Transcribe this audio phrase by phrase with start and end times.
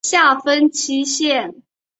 [0.03, 1.61] 下分七县。